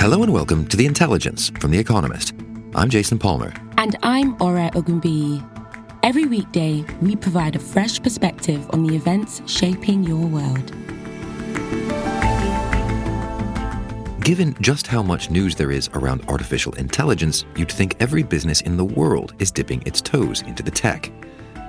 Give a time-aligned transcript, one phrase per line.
[0.00, 2.32] Hello and welcome to The Intelligence from The Economist.
[2.74, 3.52] I'm Jason Palmer.
[3.76, 5.44] And I'm Ore Ogunbiyi.
[6.02, 10.72] Every weekday, we provide a fresh perspective on the events shaping your world.
[14.22, 18.78] Given just how much news there is around artificial intelligence, you'd think every business in
[18.78, 21.12] the world is dipping its toes into the tech.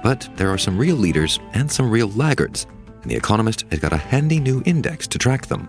[0.03, 2.65] But there are some real leaders and some real laggards,
[3.01, 5.67] and The Economist has got a handy new index to track them.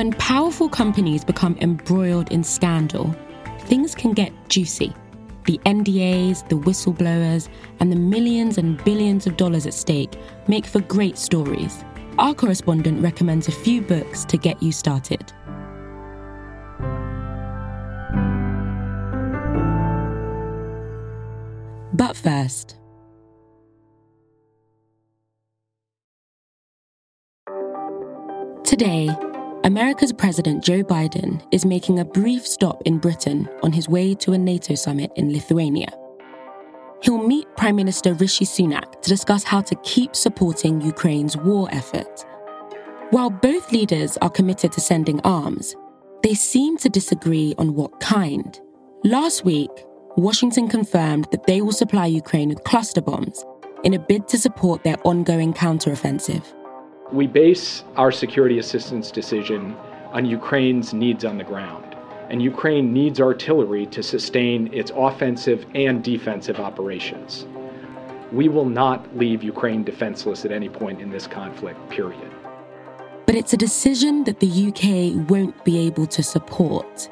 [0.00, 3.14] When powerful companies become embroiled in scandal,
[3.66, 4.94] things can get juicy.
[5.44, 10.80] The NDAs, the whistleblowers, and the millions and billions of dollars at stake make for
[10.80, 11.84] great stories.
[12.18, 15.34] Our correspondent recommends a few books to get you started.
[21.92, 22.80] But first,
[28.64, 29.10] Today,
[29.64, 34.32] America's President Joe Biden is making a brief stop in Britain on his way to
[34.32, 35.90] a NATO summit in Lithuania.
[37.02, 42.24] He'll meet Prime Minister Rishi Sunak to discuss how to keep supporting Ukraine's war effort.
[43.10, 45.76] While both leaders are committed to sending arms,
[46.22, 48.58] they seem to disagree on what kind.
[49.04, 49.70] Last week,
[50.16, 53.44] Washington confirmed that they will supply Ukraine with cluster bombs
[53.84, 56.44] in a bid to support their ongoing counteroffensive.
[57.12, 59.76] We base our security assistance decision
[60.12, 61.96] on Ukraine's needs on the ground.
[62.28, 67.46] And Ukraine needs artillery to sustain its offensive and defensive operations.
[68.30, 72.30] We will not leave Ukraine defenseless at any point in this conflict, period.
[73.26, 77.10] But it's a decision that the UK won't be able to support.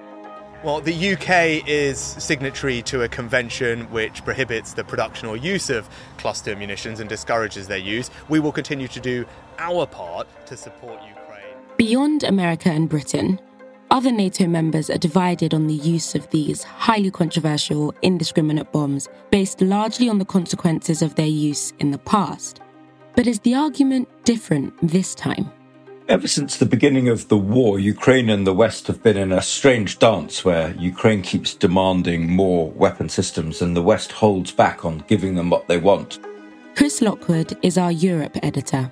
[0.69, 5.89] Well, the UK is signatory to a convention which prohibits the production or use of
[6.19, 8.11] cluster munitions and discourages their use.
[8.29, 9.25] We will continue to do
[9.59, 11.55] our part to support Ukraine.
[11.79, 13.41] Beyond America and Britain,
[13.91, 19.63] other NATO members are divided on the use of these highly controversial, indiscriminate bombs based
[19.63, 22.61] largely on the consequences of their use in the past.
[23.17, 25.51] But is the argument different this time?
[26.09, 29.43] Ever since the beginning of the war, Ukraine and the West have been in a
[29.43, 35.05] strange dance where Ukraine keeps demanding more weapon systems and the West holds back on
[35.07, 36.19] giving them what they want.
[36.75, 38.91] Chris Lockwood is our Europe editor.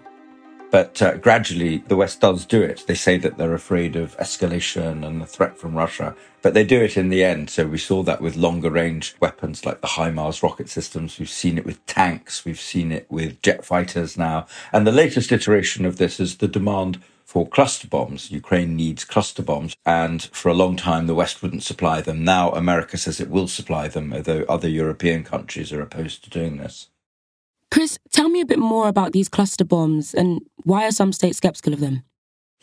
[0.71, 2.84] But uh, gradually, the West does do it.
[2.87, 6.81] They say that they're afraid of escalation and the threat from Russia, but they do
[6.81, 7.50] it in the end.
[7.50, 11.19] So we saw that with longer range weapons like the HIMARS rocket systems.
[11.19, 12.44] We've seen it with tanks.
[12.44, 14.47] We've seen it with jet fighters now.
[14.72, 18.31] And the latest iteration of this is the demand for cluster bombs.
[18.31, 19.77] Ukraine needs cluster bombs.
[19.84, 22.25] And for a long time, the West wouldn't supply them.
[22.25, 26.56] Now America says it will supply them, although other European countries are opposed to doing
[26.56, 26.88] this.
[27.71, 31.38] Chris, tell me a bit more about these cluster bombs and why are some states
[31.38, 32.03] skeptical of them?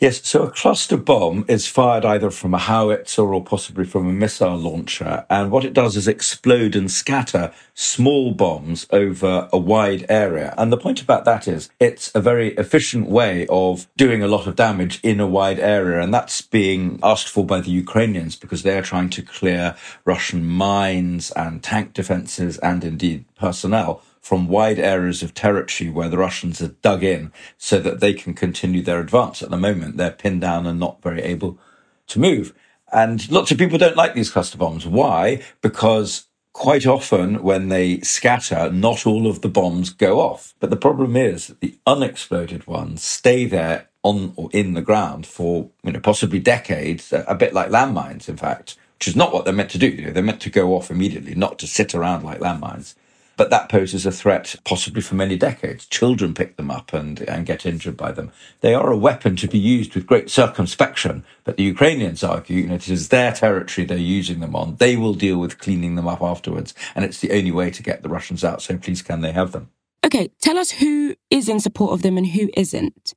[0.00, 4.12] Yes, so a cluster bomb is fired either from a howitzer or possibly from a
[4.12, 5.24] missile launcher.
[5.30, 10.52] And what it does is explode and scatter small bombs over a wide area.
[10.58, 14.48] And the point about that is it's a very efficient way of doing a lot
[14.48, 16.02] of damage in a wide area.
[16.02, 20.44] And that's being asked for by the Ukrainians because they are trying to clear Russian
[20.44, 26.62] mines and tank defenses and indeed personnel from wide areas of territory where the Russians
[26.62, 29.42] are dug in so that they can continue their advance.
[29.42, 31.58] At the moment, they're pinned down and not very able
[32.06, 32.54] to move.
[32.90, 34.86] And lots of people don't like these cluster bombs.
[34.86, 35.42] Why?
[35.60, 36.24] Because
[36.54, 40.54] quite often when they scatter, not all of the bombs go off.
[40.58, 45.26] But the problem is that the unexploded ones stay there on or in the ground
[45.26, 49.44] for, you know, possibly decades, a bit like landmines, in fact, which is not what
[49.44, 49.88] they're meant to do.
[49.88, 52.94] You know, they're meant to go off immediately, not to sit around like landmines.
[53.36, 55.86] But that poses a threat possibly for many decades.
[55.86, 58.30] Children pick them up and, and get injured by them.
[58.60, 62.68] They are a weapon to be used with great circumspection, but the Ukrainians argue you
[62.68, 64.76] know, it is their territory they're using them on.
[64.76, 68.02] They will deal with cleaning them up afterwards, and it's the only way to get
[68.02, 69.70] the Russians out, so please can they have them.
[70.04, 73.14] Okay, tell us who is in support of them and who isn't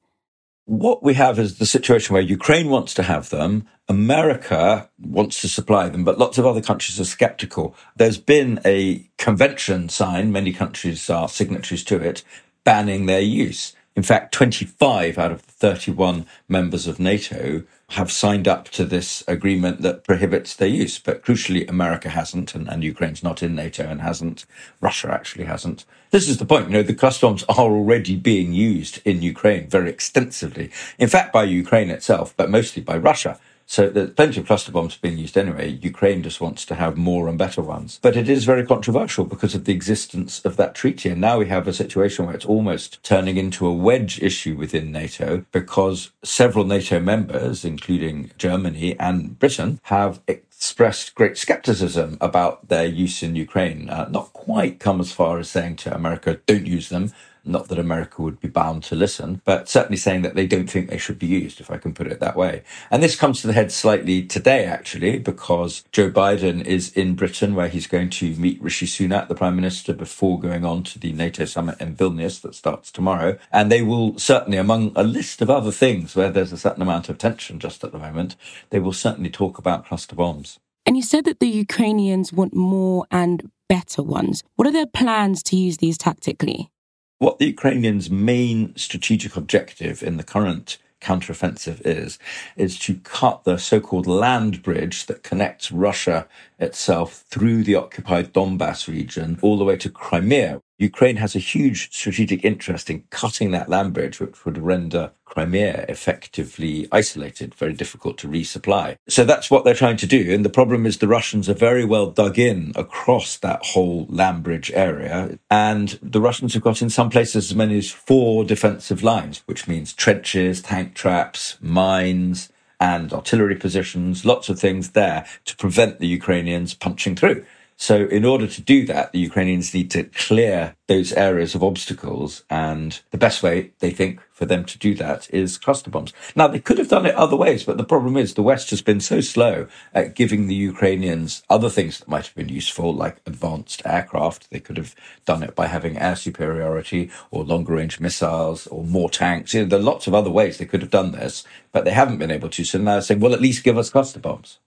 [0.68, 5.48] what we have is the situation where Ukraine wants to have them, America wants to
[5.48, 7.74] supply them, but lots of other countries are skeptical.
[7.96, 12.22] There's been a convention signed, many countries are signatories to it,
[12.66, 13.74] banning their use.
[13.96, 19.82] In fact, 25 out of 31 members of NATO have signed up to this agreement
[19.82, 21.00] that prohibits their use.
[21.00, 24.46] But crucially, America hasn't, and, and Ukraine's not in NATO and hasn't.
[24.82, 25.86] Russia actually hasn't.
[26.12, 26.68] This is the point.
[26.68, 30.70] You know, the cluster bombs are already being used in Ukraine very extensively.
[31.00, 33.40] In fact, by Ukraine itself, but mostly by Russia.
[33.70, 35.78] So there's plenty of cluster bombs being used anyway.
[35.82, 38.00] Ukraine just wants to have more and better ones.
[38.02, 41.10] But it is very controversial because of the existence of that treaty.
[41.10, 44.94] And now we have a situation where it's almost turning into a wedge issue within
[44.94, 52.86] NATO because several NATO members, including Germany and Britain, have expressed great skepticism about their
[52.86, 53.90] use in Ukraine.
[53.90, 57.12] Uh, not quite come as far as saying to America, don't use them,
[57.48, 60.90] not that America would be bound to listen, but certainly saying that they don't think
[60.90, 62.64] they should be used, if I can put it that way.
[62.92, 67.56] And this comes to the head slightly today, actually, because Joe Biden is in Britain,
[67.56, 71.14] where he's going to meet Rishi Sunak, the Prime Minister, before going on to the
[71.14, 73.38] NATO summit in Vilnius that starts tomorrow.
[73.52, 77.10] And they will certainly, among a list of other things where there's a certain amount
[77.10, 78.36] of tension just at the moment,
[78.70, 80.60] they will certainly talk about cluster bombs.
[80.86, 84.44] And you said that the Ukrainians want more and better ones.
[84.56, 86.70] What are their plans to use these tactically?
[87.20, 92.20] What the Ukrainians' main strategic objective in the current counteroffensive is,
[92.56, 96.28] is to cut the so-called land bridge that connects Russia
[96.60, 100.62] itself through the occupied Donbass region all the way to Crimea.
[100.80, 105.86] Ukraine has a huge strategic interest in cutting that land bridge, which would render Crimea
[105.90, 108.98] effectively isolated, very difficult to resupply.
[109.08, 110.34] So that's what they're trying to do.
[110.34, 114.44] And the problem is the Russians are very well dug in across that whole land
[114.44, 115.40] bridge area.
[115.50, 119.68] And the Russians have got in some places as many as four defensive lines, which
[119.68, 126.08] means trenches, tank traps, mines, and artillery positions, lots of things there to prevent the
[126.08, 127.44] Ukrainians punching through.
[127.80, 132.44] So in order to do that, the Ukrainians need to clear those areas of obstacles.
[132.50, 136.12] And the best way they think for them to do that is cluster bombs.
[136.36, 138.82] Now they could have done it other ways, but the problem is the West has
[138.82, 143.22] been so slow at giving the Ukrainians other things that might have been useful, like
[143.28, 144.50] advanced aircraft.
[144.50, 144.96] They could have
[145.26, 149.54] done it by having air superiority or longer range missiles or more tanks.
[149.54, 151.92] You know, there are lots of other ways they could have done this, but they
[151.92, 152.64] haven't been able to.
[152.64, 154.58] So now they're saying, well, at least give us cluster bombs.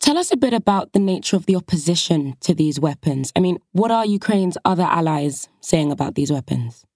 [0.00, 3.32] Tell us a bit about the nature of the opposition to these weapons.
[3.36, 6.86] I mean, what are Ukraine's other allies saying about these weapons?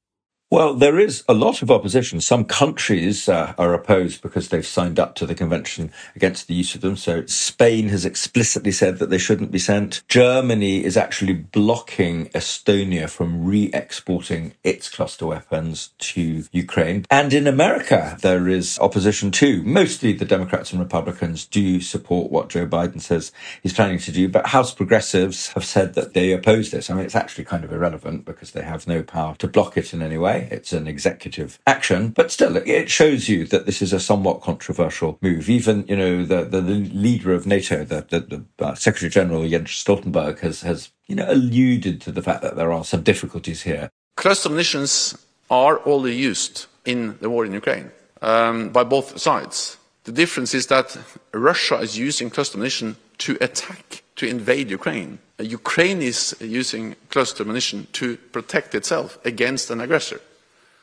[0.54, 2.20] Well, there is a lot of opposition.
[2.20, 6.76] Some countries uh, are opposed because they've signed up to the convention against the use
[6.76, 6.96] of them.
[6.96, 10.04] So Spain has explicitly said that they shouldn't be sent.
[10.06, 17.04] Germany is actually blocking Estonia from re-exporting its cluster weapons to Ukraine.
[17.10, 19.60] And in America, there is opposition too.
[19.64, 24.28] Mostly the Democrats and Republicans do support what Joe Biden says he's planning to do,
[24.28, 26.90] but House progressives have said that they oppose this.
[26.90, 29.92] I mean, it's actually kind of irrelevant because they have no power to block it
[29.92, 30.43] in any way.
[30.50, 35.18] It's an executive action, but still, it shows you that this is a somewhat controversial
[35.20, 35.48] move.
[35.48, 39.48] Even, you know, the, the, the leader of NATO, the, the, the uh, Secretary General
[39.48, 43.62] Jens Stoltenberg, has, has, you know, alluded to the fact that there are some difficulties
[43.62, 43.90] here.
[44.16, 45.16] Cluster munitions
[45.50, 47.90] are already used in the war in Ukraine
[48.22, 49.76] um, by both sides.
[50.04, 50.98] The difference is that
[51.32, 55.18] Russia is using cluster munition to attack, to invade Ukraine.
[55.38, 60.20] Ukraine is using cluster munition to protect itself against an aggressor.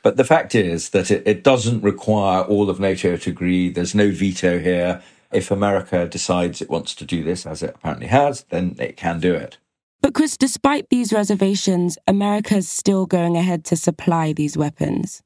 [0.04, 3.70] But the fact is that it, it, doesn't require all of NATO to agree.
[3.70, 5.02] There's no veto here.
[5.32, 9.20] If America decides it wants to do this, as it apparently has, then it can
[9.20, 9.58] do it.
[10.02, 15.22] But, Chris, despite these reservations, America is still going ahead to supply these weapons.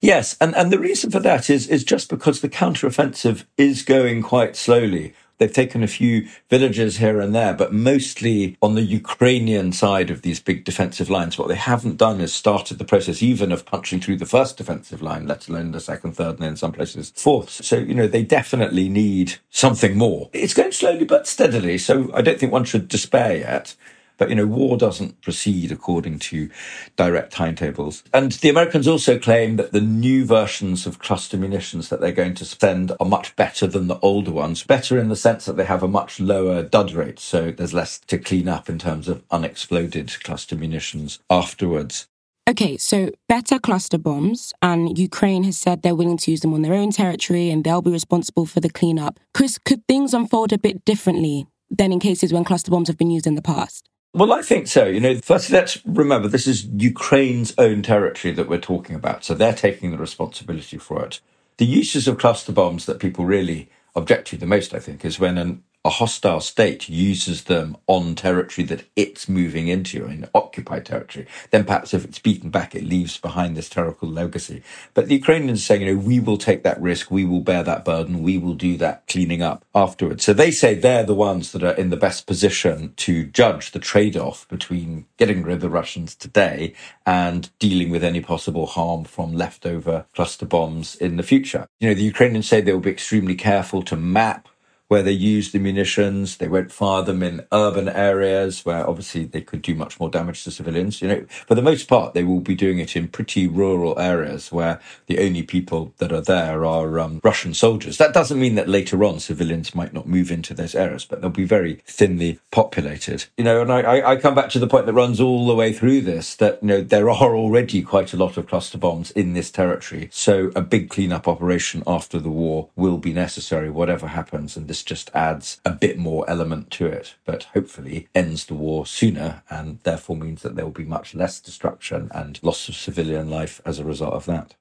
[0.00, 4.22] Yes, and, and the reason for that is, is just because the counteroffensive is going
[4.22, 5.14] quite slowly.
[5.38, 10.22] They've taken a few villages here and there, but mostly on the Ukrainian side of
[10.22, 11.38] these big defensive lines.
[11.38, 15.02] What they haven't done is started the process even of punching through the first defensive
[15.02, 17.50] line, let alone the second, third, and in some places fourth.
[17.50, 20.30] So, you know, they definitely need something more.
[20.32, 21.78] It's going slowly but steadily.
[21.78, 23.74] So I don't think one should despair yet.
[24.18, 26.50] But, you know, war doesn't proceed according to
[26.96, 28.02] direct timetables.
[28.14, 32.34] And the Americans also claim that the new versions of cluster munitions that they're going
[32.34, 34.62] to send are much better than the older ones.
[34.62, 37.18] Better in the sense that they have a much lower dud rate.
[37.18, 42.08] So there's less to clean up in terms of unexploded cluster munitions afterwards.
[42.48, 46.62] Okay, so better cluster bombs, and Ukraine has said they're willing to use them on
[46.62, 49.18] their own territory and they'll be responsible for the cleanup.
[49.34, 53.10] Chris, could things unfold a bit differently than in cases when cluster bombs have been
[53.10, 53.88] used in the past?
[54.16, 54.86] Well, I think so.
[54.86, 59.24] You know, first, let's remember this is Ukraine's own territory that we're talking about.
[59.24, 61.20] So they're taking the responsibility for it.
[61.58, 65.20] The uses of cluster bombs that people really object to the most, I think, is
[65.20, 70.84] when an a hostile state uses them on territory that it's moving into, in occupied
[70.84, 74.64] territory, then perhaps if it's beaten back, it leaves behind this terrible legacy.
[74.94, 77.84] But the Ukrainians say, you know, we will take that risk, we will bear that
[77.84, 80.24] burden, we will do that cleaning up afterwards.
[80.24, 83.78] So they say they're the ones that are in the best position to judge the
[83.78, 86.74] trade off between getting rid of the Russians today
[87.06, 91.68] and dealing with any possible harm from leftover cluster bombs in the future.
[91.78, 94.48] You know, the Ukrainians say they will be extremely careful to map
[94.88, 96.36] where they used the munitions.
[96.36, 100.44] They won't fire them in urban areas where obviously they could do much more damage
[100.44, 101.02] to civilians.
[101.02, 104.52] You know, for the most part, they will be doing it in pretty rural areas
[104.52, 107.98] where the only people that are there are um, Russian soldiers.
[107.98, 111.30] That doesn't mean that later on civilians might not move into those areas, but they'll
[111.30, 113.26] be very thinly populated.
[113.36, 115.72] You know, and I, I come back to the point that runs all the way
[115.72, 119.32] through this that, you know, there are already quite a lot of cluster bombs in
[119.32, 120.08] this territory.
[120.12, 124.56] So a big cleanup operation after the war will be necessary, whatever happens.
[124.56, 128.84] And this just adds a bit more element to it, but hopefully ends the war
[128.84, 133.30] sooner and therefore means that there will be much less destruction and loss of civilian
[133.30, 134.54] life as a result of that.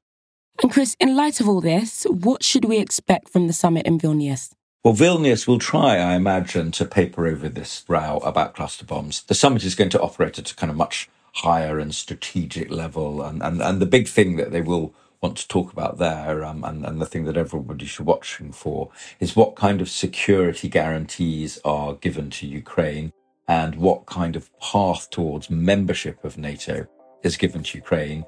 [0.64, 4.00] And Chris, in light of all this, what should we expect from the summit in
[4.00, 4.54] Vilnius?
[4.86, 9.24] Well, Vilnius will try, I imagine, to paper over this row about cluster bombs.
[9.24, 13.22] The summit is going to operate at a kind of much higher and strategic level.
[13.22, 14.94] And, and, and the big thing that they will
[15.26, 18.52] want to talk about there, um, and, and the thing that everybody should be watching
[18.52, 23.12] for, is what kind of security guarantees are given to Ukraine
[23.48, 26.86] and what kind of path towards membership of NATO
[27.24, 28.26] is given to Ukraine.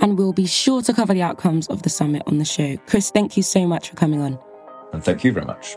[0.00, 2.78] And we'll be sure to cover the outcomes of the summit on the show.
[2.86, 4.38] Chris, thank you so much for coming on.
[4.92, 5.76] And thank you very much.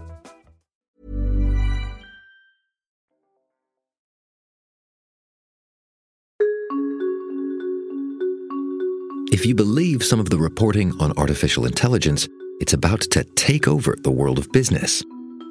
[9.41, 12.29] If you believe some of the reporting on artificial intelligence,
[12.59, 15.03] it's about to take over the world of business.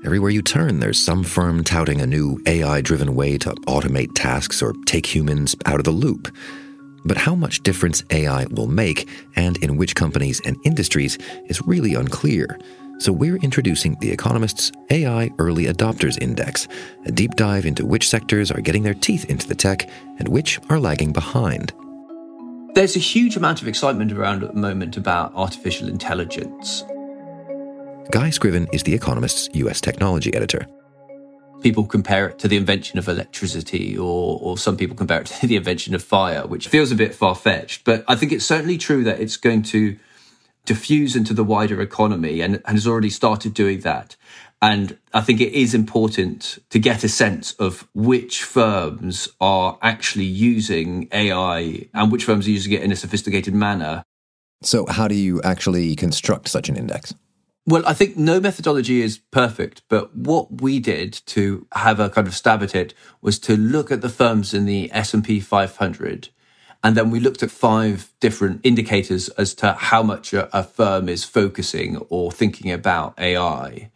[0.04, 4.62] Everywhere you turn, there's some firm touting a new AI driven way to automate tasks
[4.62, 6.32] or take humans out of the loop.
[7.04, 11.94] But how much difference AI will make and in which companies and industries is really
[11.94, 12.60] unclear.
[13.00, 16.68] So we're introducing The Economist's AI Early Adopters Index,
[17.06, 20.60] a deep dive into which sectors are getting their teeth into the tech and which
[20.70, 21.72] are lagging behind.
[22.72, 26.84] There's a huge amount of excitement around at the moment about artificial intelligence.
[28.12, 30.66] Guy Scriven is The Economist's US technology editor.
[31.62, 35.46] People compare it to the invention of electricity, or, or some people compare it to
[35.48, 37.84] the invention of fire, which feels a bit far fetched.
[37.84, 39.98] But I think it's certainly true that it's going to
[40.64, 44.14] diffuse into the wider economy and, and has already started doing that.
[44.62, 50.26] And I think it is important to get a sense of which firms are actually
[50.26, 54.02] using AI and which firms are using it in a sophisticated manner.
[54.62, 57.14] So, how do you actually construct such an index?
[57.66, 62.26] Well, I think no methodology is perfect, but what we did to have a kind
[62.26, 66.28] of stab at it was to look at the firms in the S&P 500
[66.82, 71.08] and then we looked at five different indicators as to how much a, a firm
[71.08, 73.90] is focusing or thinking about AI.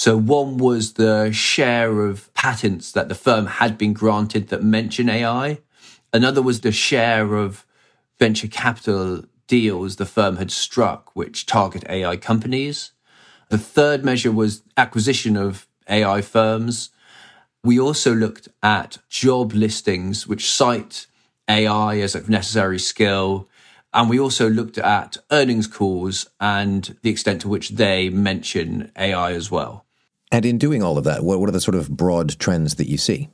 [0.00, 5.10] So one was the share of patents that the firm had been granted that mention
[5.10, 5.58] AI.
[6.10, 7.66] Another was the share of
[8.18, 12.92] venture capital deals the firm had struck which target AI companies.
[13.50, 16.88] The third measure was acquisition of AI firms.
[17.62, 21.08] We also looked at job listings which cite
[21.46, 23.50] AI as a necessary skill.
[23.92, 29.32] And we also looked at earnings calls and the extent to which they mention AI
[29.32, 29.84] as well.
[30.32, 32.88] And in doing all of that, what, what are the sort of broad trends that
[32.88, 33.28] you see?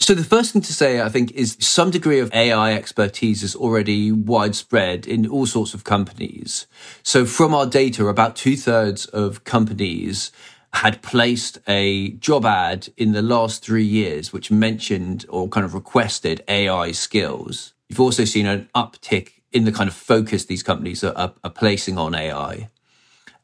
[0.00, 3.56] So the first thing to say, I think, is some degree of AI expertise is
[3.56, 6.68] already widespread in all sorts of companies.
[7.02, 10.30] So from our data, about two thirds of companies
[10.74, 15.74] had placed a job ad in the last three years, which mentioned or kind of
[15.74, 17.72] requested AI skills.
[17.88, 21.50] You've also seen an uptick in the kind of focus these companies are, are, are
[21.50, 22.68] placing on AI.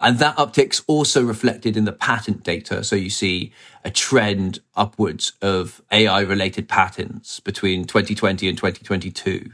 [0.00, 2.84] And that uptick's also reflected in the patent data.
[2.84, 3.52] So you see
[3.84, 9.50] a trend upwards of AI related patents between 2020 and 2022.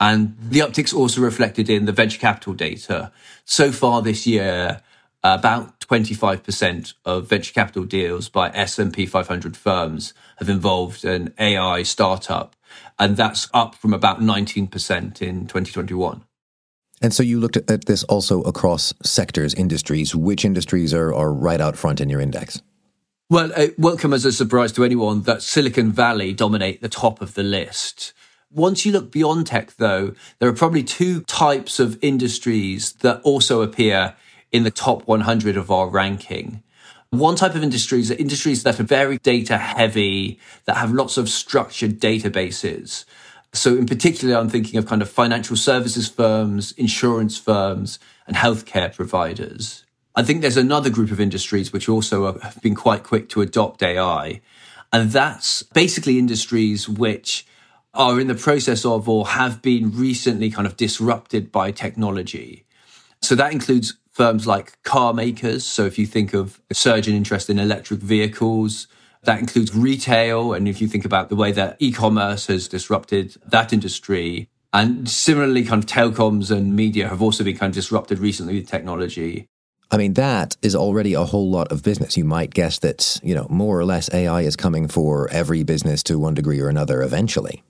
[0.00, 3.12] And the uptick's also reflected in the venture capital data.
[3.44, 4.80] So far this year,
[5.22, 12.56] about 25% of venture capital deals by S&P 500 firms have involved an AI startup.
[12.98, 16.24] And that's up from about 19% in 2021.
[17.02, 20.14] And so you looked at this also across sectors, industries.
[20.14, 22.62] Which industries are, are right out front in your index?
[23.28, 26.88] Well, uh, it won't come as a surprise to anyone that Silicon Valley dominate the
[26.88, 28.12] top of the list.
[28.50, 33.62] Once you look beyond tech, though, there are probably two types of industries that also
[33.62, 34.14] appear
[34.52, 36.62] in the top 100 of our ranking.
[37.08, 41.28] One type of industries are industries that are very data heavy, that have lots of
[41.28, 43.06] structured databases.
[43.52, 48.94] So in particular, I'm thinking of kind of financial services firms, insurance firms, and healthcare
[48.94, 49.84] providers.
[50.14, 53.82] I think there's another group of industries which also have been quite quick to adopt
[53.82, 54.40] AI.
[54.92, 57.46] And that's basically industries which
[57.94, 62.64] are in the process of or have been recently kind of disrupted by technology.
[63.20, 65.64] So that includes firms like car makers.
[65.64, 68.86] So if you think of a surge in interest in electric vehicles,
[69.24, 70.52] that includes retail.
[70.52, 75.64] And if you think about the way that e-commerce has disrupted that industry, and similarly,
[75.64, 79.46] kind of telecoms and media have also been kind of disrupted recently with technology.
[79.90, 82.16] I mean, that is already a whole lot of business.
[82.16, 86.02] You might guess that, you know, more or less AI is coming for every business
[86.04, 87.62] to one degree or another eventually.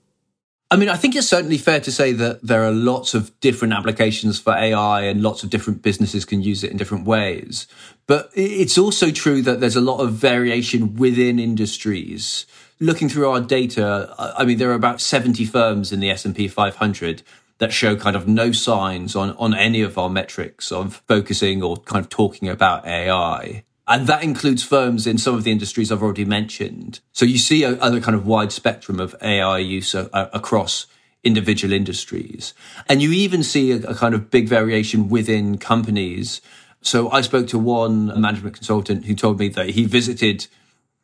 [0.73, 3.75] I mean, I think it's certainly fair to say that there are lots of different
[3.75, 7.67] applications for AI and lots of different businesses can use it in different ways.
[8.07, 12.47] But it's also true that there's a lot of variation within industries.
[12.79, 17.21] Looking through our data, I mean, there are about 70 firms in the S&P 500
[17.59, 21.77] that show kind of no signs on, on any of our metrics of focusing or
[21.77, 23.63] kind of talking about AI.
[23.87, 27.01] And that includes firms in some of the industries I've already mentioned.
[27.11, 30.87] So you see a, a kind of wide spectrum of AI use a, a, across
[31.23, 32.53] individual industries.
[32.87, 36.41] And you even see a, kind of big variation within companies.
[36.81, 40.47] So I spoke to one management consultant who told me that he visited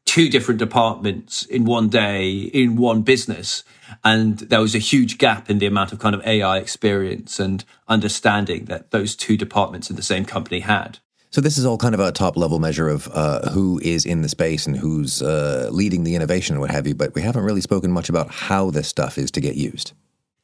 [0.05, 3.63] two different departments in one day in one business.
[4.03, 7.63] And there was a huge gap in the amount of kind of AI experience and
[7.87, 10.99] understanding that those two departments in the same company had.
[11.31, 14.23] So this is all kind of a top level measure of uh, who is in
[14.23, 16.95] the space and who's uh, leading the innovation and what have you.
[16.95, 19.93] But we haven't really spoken much about how this stuff is to get used.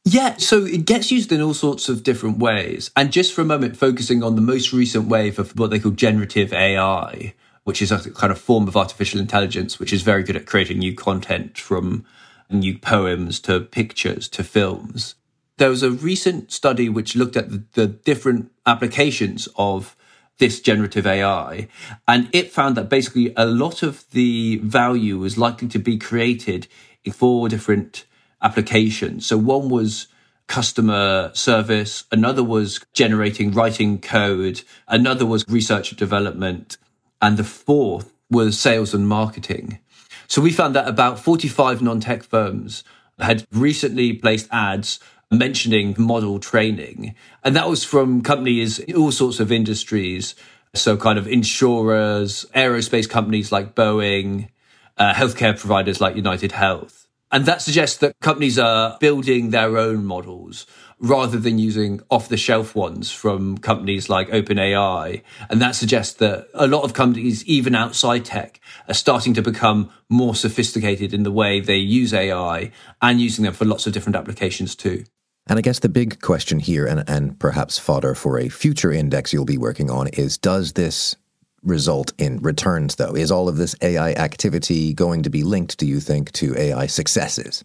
[0.03, 2.91] Yeah, so it gets used in all sorts of different ways.
[2.95, 5.91] And just for a moment, focusing on the most recent wave of what they call
[5.91, 10.35] generative AI, which is a kind of form of artificial intelligence, which is very good
[10.35, 12.05] at creating new content from
[12.51, 15.15] new poems to pictures to films.
[15.57, 19.95] There was a recent study which looked at the, the different applications of
[20.37, 21.67] this generative AI.
[22.07, 26.67] And it found that basically a lot of the value was likely to be created
[27.03, 28.05] in four different
[28.41, 29.25] applications.
[29.25, 30.07] So one was
[30.47, 36.77] customer service, another was generating writing code, another was research and development,
[37.21, 39.79] and the fourth was sales and marketing.
[40.27, 42.83] So we found that about 45 non-tech firms
[43.19, 44.99] had recently placed ads
[45.31, 47.15] mentioning model training.
[47.43, 50.35] And that was from companies in all sorts of industries.
[50.73, 54.49] So, kind of insurers, aerospace companies like Boeing,
[54.97, 57.07] uh, healthcare providers like United Health.
[57.31, 60.65] And that suggests that companies are building their own models
[60.99, 65.21] rather than using off the shelf ones from companies like OpenAI.
[65.49, 69.91] And that suggests that a lot of companies, even outside tech, are starting to become
[70.09, 74.15] more sophisticated in the way they use AI and using them for lots of different
[74.15, 75.03] applications too.
[75.47, 79.31] And I guess the big question here, and, and perhaps fodder for a future index
[79.31, 81.15] you'll be working on, is does this
[81.61, 83.15] result in returns, though?
[83.15, 86.87] Is all of this AI activity going to be linked, do you think, to AI
[86.87, 87.63] successes?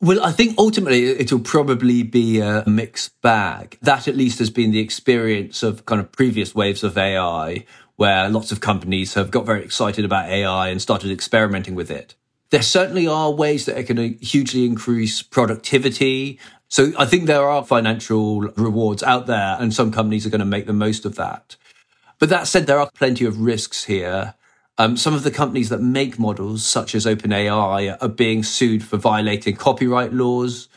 [0.00, 3.78] Well, I think ultimately it'll probably be a mixed bag.
[3.82, 8.28] That at least has been the experience of kind of previous waves of AI, where
[8.28, 12.16] lots of companies have got very excited about AI and started experimenting with it.
[12.50, 16.40] There certainly are ways that it can hugely increase productivity
[16.72, 20.46] so I think there are financial rewards out there and some companies are going to
[20.46, 21.56] make the most of that.
[22.18, 24.32] But that said, there are plenty of risks here.
[24.78, 28.96] Um, some of the companies that make models, such as OpenAI, are being sued for
[28.96, 30.70] violating copyright laws.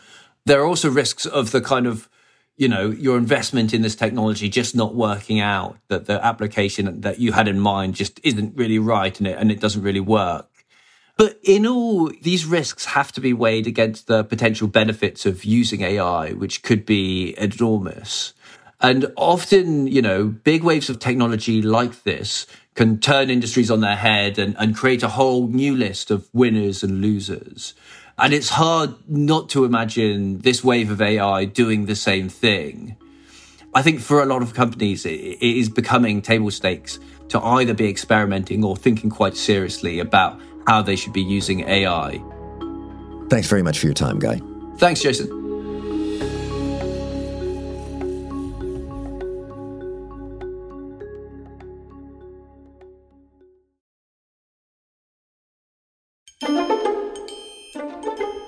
[0.46, 2.10] There are also risks of the kind of,
[2.58, 7.20] you know, your investment in this technology just not working out, that the application that
[7.20, 10.50] you had in mind just isn't really right and it, and it doesn't really work.
[11.18, 15.82] But in all, these risks have to be weighed against the potential benefits of using
[15.82, 18.34] AI, which could be enormous.
[18.82, 23.96] And often, you know, big waves of technology like this can turn industries on their
[23.96, 27.74] head and, and create a whole new list of winners and losers.
[28.18, 32.98] And it's hard not to imagine this wave of AI doing the same thing.
[33.74, 37.00] I think for a lot of companies, it, it is becoming table stakes
[37.30, 42.22] to either be experimenting or thinking quite seriously about how they should be using AI.
[43.30, 44.42] Thanks very much for your time, Guy.
[44.78, 45.46] Thanks, Jason.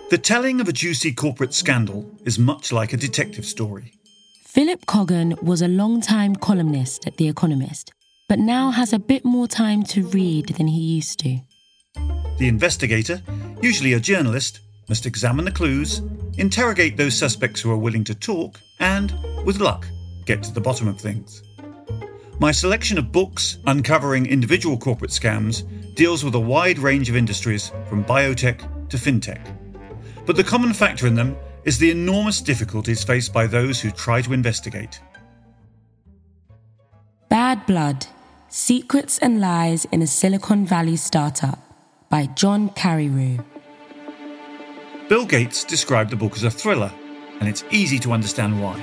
[0.09, 3.93] The telling of a juicy corporate scandal is much like a detective story.
[4.45, 7.91] Philip Coggan was a long-time columnist at The Economist,
[8.29, 11.39] but now has a bit more time to read than he used to.
[12.37, 13.21] The investigator,
[13.61, 16.01] usually a journalist, must examine the clues,
[16.37, 19.87] interrogate those suspects who are willing to talk, and, with luck,
[20.25, 21.41] get to the bottom of things.
[22.39, 25.63] My selection of books uncovering individual corporate scams
[25.95, 29.41] deals with a wide range of industries from biotech to fintech.
[30.27, 34.21] But the common factor in them is the enormous difficulties faced by those who try
[34.21, 35.01] to investigate.
[37.29, 38.05] Bad Blood
[38.47, 41.66] Secrets and Lies in a Silicon Valley Startup
[42.09, 43.43] by John Carreyrou.
[45.09, 46.91] Bill Gates described the book as a thriller,
[47.39, 48.81] and it's easy to understand why.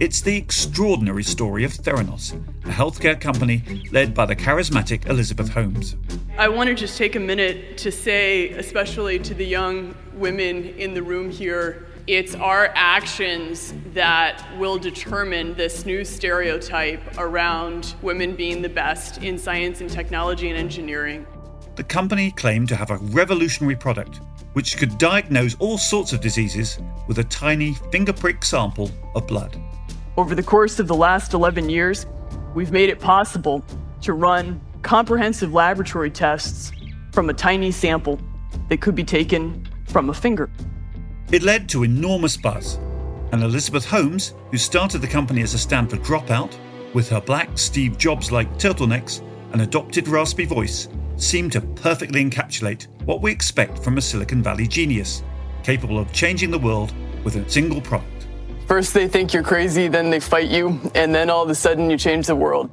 [0.00, 2.32] It's the extraordinary story of Theranos,
[2.64, 5.96] a healthcare company led by the charismatic Elizabeth Holmes.
[6.36, 10.94] I want to just take a minute to say, especially to the young women in
[10.94, 18.62] the room here, it's our actions that will determine this new stereotype around women being
[18.62, 21.26] the best in science and technology and engineering.
[21.78, 24.20] The company claimed to have a revolutionary product
[24.54, 29.56] which could diagnose all sorts of diseases with a tiny finger prick sample of blood.
[30.16, 32.04] Over the course of the last 11 years,
[32.52, 33.64] we've made it possible
[34.00, 36.72] to run comprehensive laboratory tests
[37.12, 38.18] from a tiny sample
[38.70, 40.50] that could be taken from a finger.
[41.30, 42.80] It led to enormous buzz,
[43.30, 46.56] and Elizabeth Holmes, who started the company as a Stanford dropout,
[46.92, 50.88] with her black Steve Jobs like turtlenecks and adopted raspy voice,
[51.18, 55.22] seemed to perfectly encapsulate what we expect from a Silicon Valley genius,
[55.62, 58.26] capable of changing the world with a single product.
[58.66, 61.90] First, they think you're crazy, then they fight you, and then all of a sudden
[61.90, 62.70] you change the world.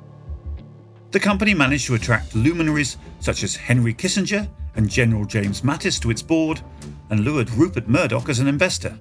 [1.12, 6.12] The company managed to attract luminaries such as Henry Kissinger and General James Mattis to
[6.12, 6.62] its board
[7.10, 9.00] and lured Rupert Murdoch as an investor.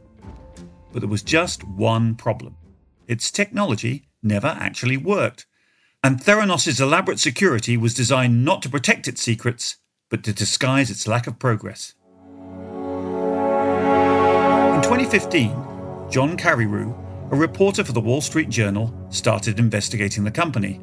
[0.93, 2.57] But there was just one problem
[3.07, 5.47] its technology never actually worked,
[6.05, 9.79] and Theranos' elaborate security was designed not to protect its secrets,
[10.11, 11.95] but to disguise its lack of progress.
[14.75, 15.49] In 2015,
[16.11, 20.79] John Carreyrou, a reporter for the Wall Street Journal, started investigating the company.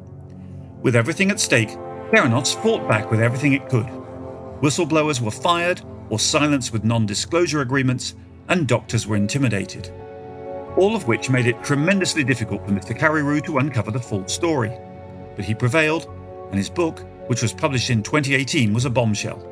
[0.82, 1.70] With everything at stake,
[2.10, 3.86] Theranos fought back with everything it could.
[4.60, 8.16] Whistleblowers were fired or silenced with non disclosure agreements,
[8.48, 9.88] and doctors were intimidated.
[10.76, 12.98] All of which made it tremendously difficult for Mr.
[12.98, 14.76] Carreyrou to uncover the full story.
[15.36, 16.06] But he prevailed,
[16.50, 19.48] and his book, which was published in 2018, was a bombshell.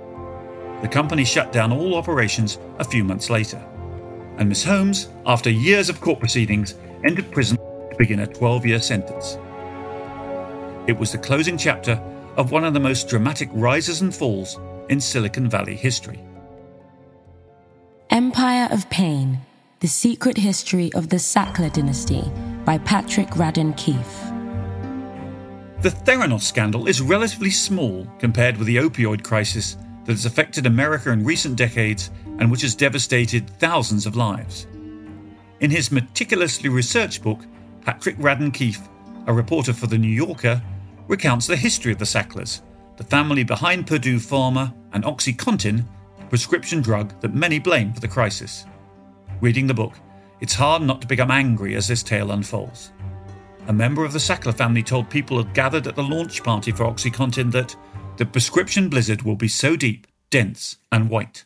[0.82, 3.62] The company shut down all operations a few months later
[4.40, 8.80] and Miss Holmes, after years of court proceedings, entered prison to begin a 12 year
[8.80, 9.38] sentence.
[10.86, 12.02] It was the closing chapter
[12.36, 16.20] of one of the most dramatic rises and falls in Silicon Valley history.
[18.08, 19.40] Empire of Pain
[19.80, 22.24] The Secret History of the Sackler Dynasty
[22.64, 24.29] by Patrick Radden Keefe.
[25.82, 31.10] The Theranos scandal is relatively small compared with the opioid crisis that has affected America
[31.10, 34.66] in recent decades and which has devastated thousands of lives.
[35.60, 37.46] In his meticulously researched book,
[37.80, 38.90] Patrick Radden Keefe,
[39.26, 40.60] a reporter for The New Yorker,
[41.08, 42.60] recounts the history of the Sacklers,
[42.98, 45.82] the family behind Purdue Pharma and OxyContin,
[46.18, 48.66] the prescription drug that many blame for the crisis.
[49.40, 49.94] Reading the book,
[50.42, 52.92] it's hard not to become angry as this tale unfolds.
[53.70, 56.85] A member of the Sackler family told people who gathered at the launch party for
[56.85, 57.76] OxyContin that
[58.16, 61.44] the prescription blizzard will be so deep, dense, and white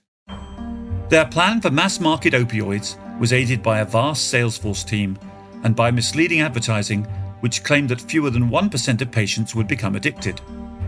[1.14, 5.16] their plan for mass market opioids was aided by a vast Salesforce team
[5.62, 7.04] and by misleading advertising,
[7.40, 10.40] which claimed that fewer than 1% of patients would become addicted.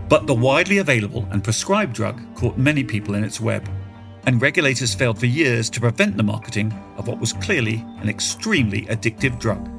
[0.09, 3.69] But the widely available and prescribed drug caught many people in its web,
[4.27, 8.83] and regulators failed for years to prevent the marketing of what was clearly an extremely
[8.87, 9.76] addictive drug.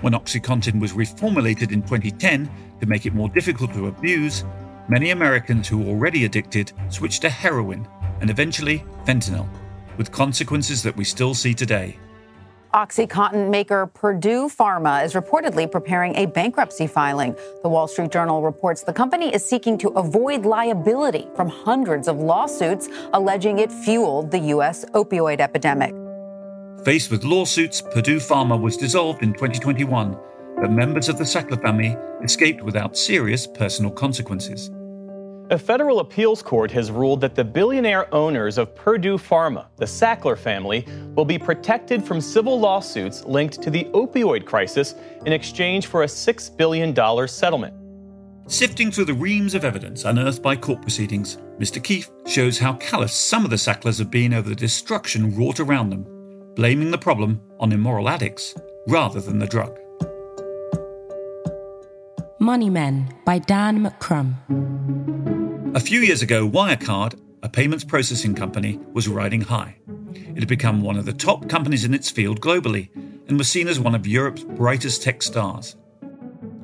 [0.00, 4.44] When OxyContin was reformulated in 2010 to make it more difficult to abuse,
[4.88, 7.86] many Americans who were already addicted switched to heroin
[8.20, 9.46] and eventually fentanyl
[9.98, 11.98] with consequences that we still see today.
[12.72, 17.36] Oxycontin maker Purdue Pharma is reportedly preparing a bankruptcy filing.
[17.62, 22.18] The Wall Street Journal reports the company is seeking to avoid liability from hundreds of
[22.18, 24.84] lawsuits alleging it fueled the U.S.
[24.94, 26.09] opioid epidemic.
[26.84, 30.16] Faced with lawsuits, Purdue Pharma was dissolved in 2021,
[30.62, 34.70] but members of the Sackler family escaped without serious personal consequences.
[35.50, 40.38] A federal appeals court has ruled that the billionaire owners of Purdue Pharma, the Sackler
[40.38, 44.94] family, will be protected from civil lawsuits linked to the opioid crisis
[45.26, 47.74] in exchange for a $6 billion settlement.
[48.46, 51.82] Sifting through the reams of evidence unearthed by court proceedings, Mr.
[51.82, 55.90] Keefe shows how callous some of the Sacklers have been over the destruction wrought around
[55.90, 56.06] them,
[56.60, 58.54] blaming the problem on immoral addicts
[58.86, 59.78] rather than the drug.
[62.38, 64.34] Money Men by Dan McCrum.
[65.74, 69.78] A few years ago, Wirecard, a payments processing company, was riding high.
[70.12, 72.90] It had become one of the top companies in its field globally
[73.26, 75.76] and was seen as one of Europe's brightest tech stars.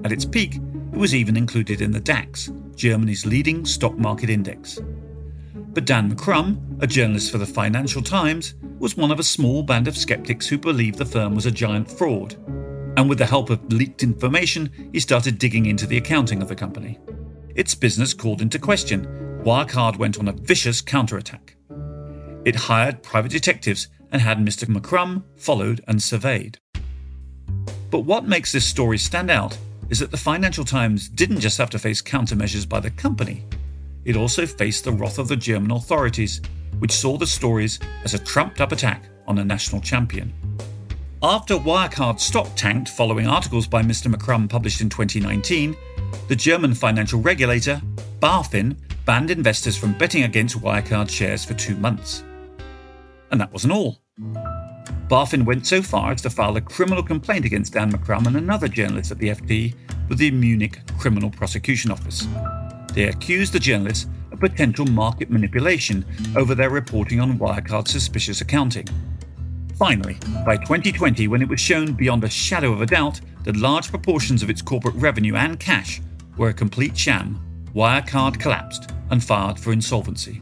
[0.04, 4.78] At its peak, it was even included in the DAX, Germany's leading stock market index.
[5.76, 9.86] But Dan McCrum, a journalist for the Financial Times, was one of a small band
[9.86, 12.34] of skeptics who believed the firm was a giant fraud
[12.96, 16.54] and with the help of leaked information, he started digging into the accounting of the
[16.54, 16.98] company.
[17.54, 19.04] Its business called into question.
[19.44, 21.56] Wirecard went on a vicious counterattack.
[22.44, 24.64] It hired private detectives and had Mr.
[24.64, 26.58] McCrum followed and surveyed.
[27.90, 29.58] But what makes this story stand out
[29.90, 33.44] is that the Financial Times didn't just have to face countermeasures by the company,
[34.06, 36.40] it also faced the wrath of the German authorities,
[36.78, 40.32] which saw the stories as a trumped up attack on a national champion.
[41.22, 44.12] After Wirecard stock tanked following articles by Mr.
[44.14, 45.76] McCrum published in 2019,
[46.28, 47.82] the German financial regulator,
[48.20, 52.22] BaFin, banned investors from betting against Wirecard shares for two months.
[53.32, 53.98] And that wasn't all.
[55.08, 58.68] BaFin went so far as to file a criminal complaint against Dan McCrum and another
[58.68, 59.74] journalist at the FT
[60.08, 62.26] with the Munich Criminal Prosecution Office.
[62.96, 66.02] They accused the journalists of potential market manipulation
[66.34, 68.88] over their reporting on Wirecard's suspicious accounting.
[69.78, 73.90] Finally, by 2020, when it was shown beyond a shadow of a doubt that large
[73.90, 76.00] proportions of its corporate revenue and cash
[76.38, 77.38] were a complete sham,
[77.74, 80.40] Wirecard collapsed and filed for insolvency.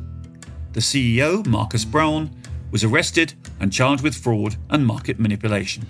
[0.74, 2.30] The CEO, Markus Braun,
[2.70, 5.88] was arrested and charged with fraud and market manipulation.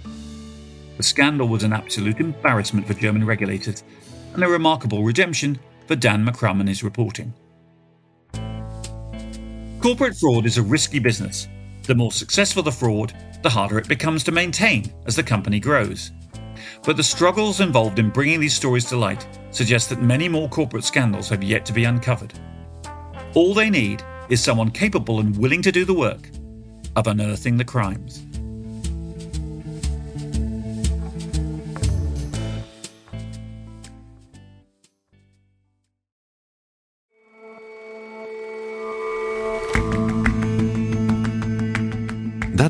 [0.96, 3.84] The scandal was an absolute embarrassment for German regulators
[4.32, 7.32] and a remarkable redemption for Dan McCrum and his reporting.
[9.80, 11.46] Corporate fraud is a risky business.
[11.82, 16.12] The more successful the fraud, the harder it becomes to maintain as the company grows.
[16.84, 20.84] But the struggles involved in bringing these stories to light suggest that many more corporate
[20.84, 22.32] scandals have yet to be uncovered.
[23.34, 26.30] All they need is someone capable and willing to do the work
[26.96, 28.24] of unearthing the crimes.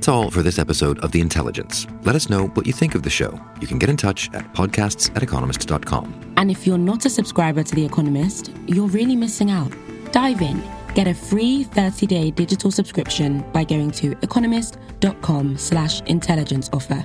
[0.04, 1.86] That's all for this episode of The Intelligence.
[2.02, 3.40] Let us know what you think of the show.
[3.62, 6.34] You can get in touch at podcasts at economist.com.
[6.36, 9.72] And if you're not a subscriber to The Economist, you're really missing out.
[10.12, 10.62] Dive in.
[10.94, 17.02] Get a free 30-day digital subscription by going to economist.com slash intelligence offer.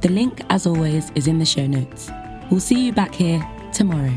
[0.00, 2.10] The link, as always, is in the show notes.
[2.50, 4.16] We'll see you back here tomorrow.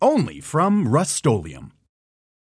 [0.00, 1.72] only from Rust-Oleum.